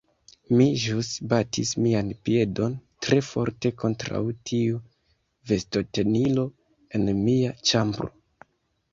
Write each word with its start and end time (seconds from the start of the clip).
Mi 0.59 0.65
ĵus 0.83 1.09
batis 1.31 1.73
mian 1.87 2.07
piedon 2.29 2.77
tre 3.07 3.19
forte 3.27 3.71
kontraŭ 3.83 4.21
tiu 4.51 4.79
vestotenilo 5.51 6.47
en 7.01 7.05
mia 7.27 7.53
ĉambro 7.73 8.09